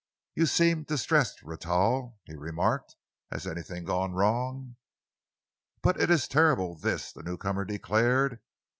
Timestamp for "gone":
3.83-4.13